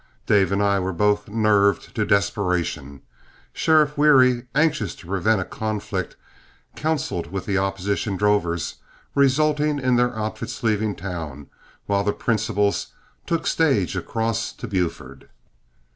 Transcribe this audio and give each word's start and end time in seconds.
Dave 0.25 0.51
and 0.51 0.63
I 0.63 0.79
were 0.79 0.93
both 0.93 1.27
nerved 1.27 1.93
to 1.93 2.07
desperation; 2.07 3.03
Sheriff 3.53 3.95
Wherry, 3.99 4.47
anxious 4.55 4.95
to 4.95 5.05
prevent 5.05 5.39
a 5.39 5.45
conflict, 5.45 6.15
counciled 6.75 7.31
with 7.31 7.45
the 7.45 7.59
opposition 7.59 8.17
drovers, 8.17 8.77
resulting 9.13 9.77
in 9.77 9.97
their 9.97 10.17
outfits 10.17 10.63
leaving 10.63 10.95
town, 10.95 11.51
while 11.85 12.03
the 12.03 12.13
principals 12.13 12.87
took 13.27 13.45
stage 13.45 13.95
across 13.95 14.51
to 14.53 14.67
Buford. 14.67 15.29